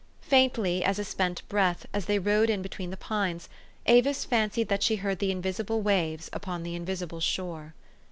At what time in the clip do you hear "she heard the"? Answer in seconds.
4.81-5.29